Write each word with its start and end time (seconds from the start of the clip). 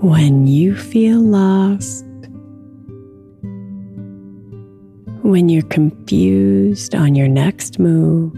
When 0.00 0.46
you 0.46 0.76
feel 0.76 1.20
lost, 1.20 2.04
when 5.22 5.48
you're 5.48 5.62
confused 5.62 6.94
on 6.94 7.14
your 7.14 7.26
next 7.26 7.78
move, 7.78 8.32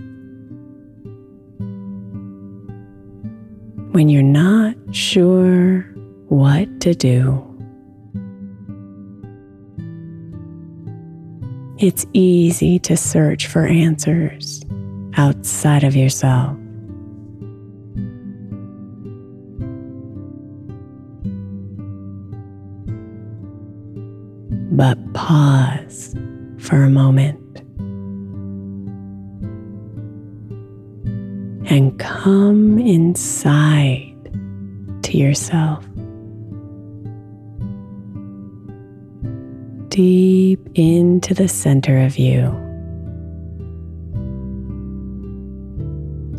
when 3.93 4.09
you're 4.09 4.23
not 4.23 4.75
sure 4.93 5.83
what 6.29 6.81
to 6.81 6.95
do. 6.95 7.45
It's 11.79 12.07
easy 12.13 12.79
to 12.81 12.97
search 12.97 13.47
for 13.49 13.67
answers 13.67 14.65
outside 15.17 15.83
of 15.83 15.97
yourself. 15.97 16.60
But 24.71 24.97
pause 25.15 26.15
for 26.59 26.83
a 26.83 26.91
moment 26.91 27.41
and 31.71 31.99
come 31.99 32.79
inside 32.79 34.15
to 35.03 35.17
yourself. 35.17 35.85
Deep 39.89 40.61
into 40.75 41.35
the 41.35 41.49
center 41.49 42.01
of 42.01 42.17
you. 42.17 42.47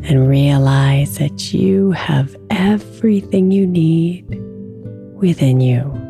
And 0.03 0.27
realize 0.27 1.17
that 1.17 1.53
you 1.53 1.91
have 1.91 2.35
everything 2.49 3.51
you 3.51 3.67
need 3.67 4.25
within 5.15 5.61
you. 5.61 6.00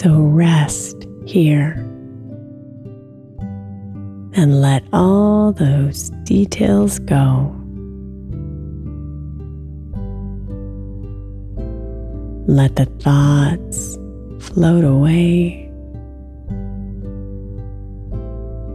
So 0.00 0.14
rest 0.14 1.06
here 1.26 1.72
and 4.32 4.62
let 4.62 4.82
all 4.94 5.52
those 5.52 6.08
details 6.24 6.98
go. 7.00 7.54
Let 12.46 12.76
the 12.76 12.86
thoughts 12.86 13.98
float 14.38 14.84
away. 14.84 15.70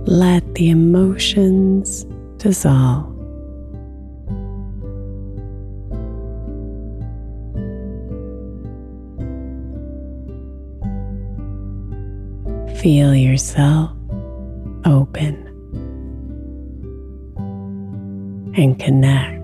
Let 0.06 0.54
the 0.54 0.70
emotions 0.70 2.06
dissolve. 2.38 3.15
Feel 12.86 13.16
yourself 13.16 13.90
open 14.86 15.34
and 18.56 18.80
connect. 18.80 19.35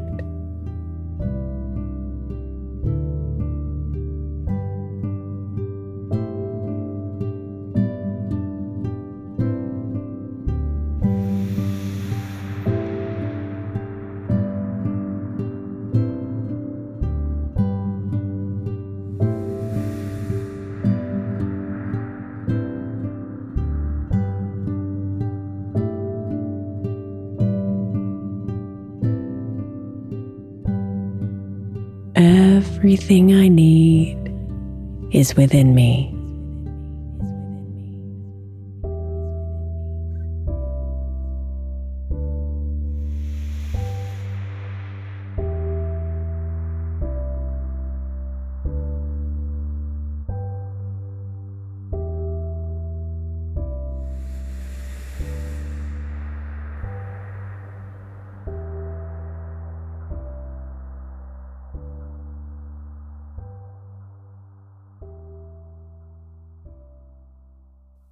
Everything 32.81 33.31
I 33.36 33.47
need 33.47 34.18
is 35.12 35.36
within 35.36 35.75
me. 35.75 36.20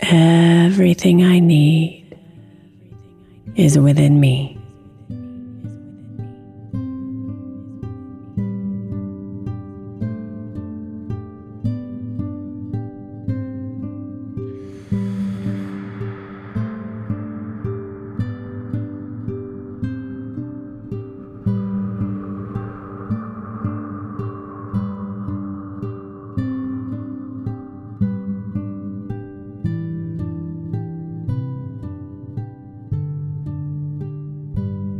Everything 0.01 1.23
I 1.23 1.39
need 1.39 2.17
is 3.55 3.77
within 3.77 4.19
me. 4.19 4.58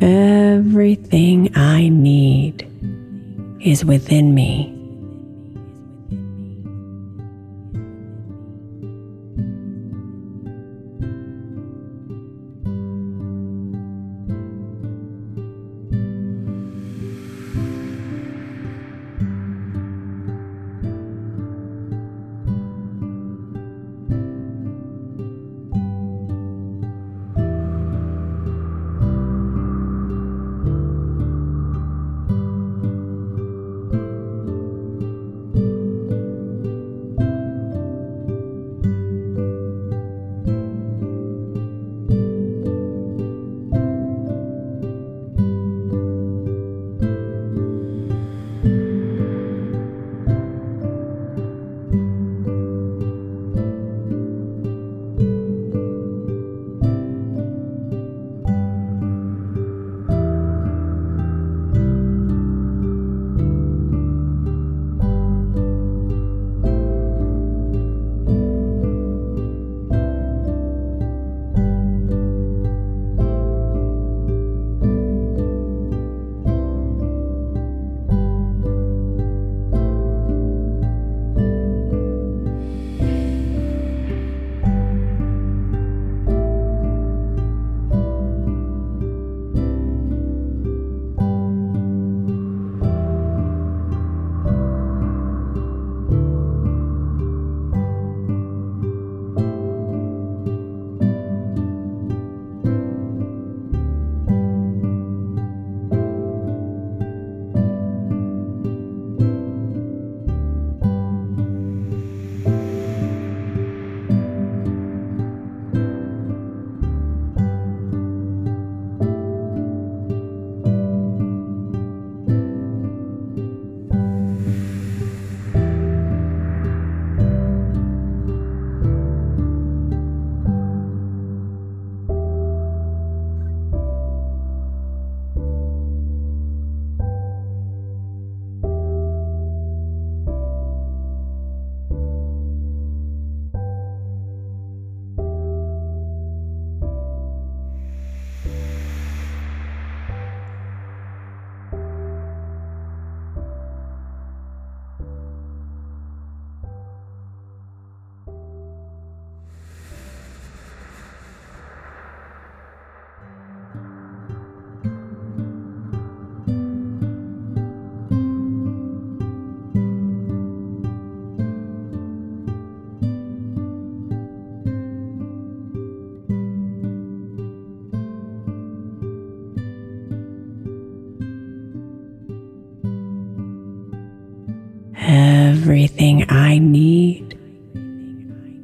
Everything 0.02 1.56
I 1.58 1.90
need 1.90 2.66
is 3.60 3.84
within 3.84 4.34
me. 4.34 4.79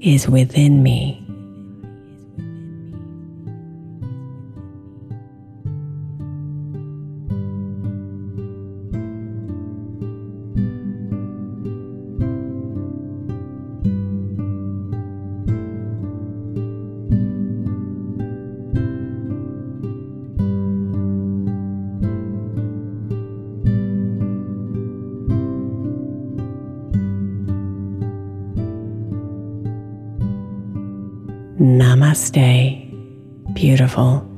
Is 0.05 0.29
within 0.29 0.83
me. 0.83 1.24
Namaste, 32.15 33.53
beautiful. 33.53 34.34